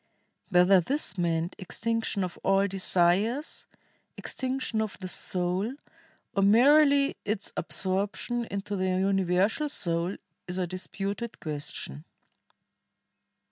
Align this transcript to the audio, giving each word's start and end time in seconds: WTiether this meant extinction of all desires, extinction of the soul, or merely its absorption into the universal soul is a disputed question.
WTiether 0.51 0.83
this 0.83 1.15
meant 1.15 1.55
extinction 1.59 2.23
of 2.23 2.35
all 2.43 2.67
desires, 2.67 3.67
extinction 4.17 4.81
of 4.81 4.97
the 4.97 5.07
soul, 5.07 5.75
or 6.35 6.41
merely 6.41 7.17
its 7.23 7.53
absorption 7.55 8.45
into 8.45 8.75
the 8.75 8.87
universal 8.87 9.69
soul 9.69 10.17
is 10.47 10.57
a 10.57 10.65
disputed 10.65 11.39
question. 11.39 12.03